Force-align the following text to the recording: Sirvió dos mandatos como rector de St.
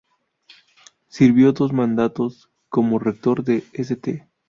Sirvió 1.09 1.51
dos 1.53 1.73
mandatos 1.73 2.49
como 2.69 2.97
rector 2.97 3.43
de 3.43 3.63
St. 3.73 4.27